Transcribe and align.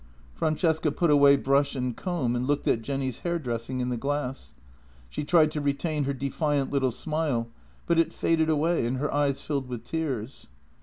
Francesca 0.33 0.91
put 0.91 1.11
away 1.11 1.37
brush 1.37 1.75
and 1.75 1.95
comb 1.95 2.35
and 2.35 2.47
looked 2.47 2.67
at 2.67 2.81
Jenny's 2.81 3.19
hairdressing 3.19 3.81
in 3.81 3.89
the 3.89 3.97
glass. 3.97 4.51
She 5.11 5.23
tried 5.23 5.51
to 5.51 5.61
retain 5.61 6.05
her 6.05 6.13
defiant 6.15 6.71
little 6.71 6.89
smile, 6.89 7.49
but 7.85 7.99
it 7.99 8.11
faded 8.11 8.49
away 8.49 8.87
and 8.87 8.97
her 8.97 9.13
eyes 9.13 9.43
filled 9.43 9.67
with 9.69 9.83
tears. 9.83 10.47